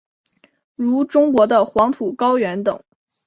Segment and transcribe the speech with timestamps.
[0.73, 2.81] 如中国的黄土高原等。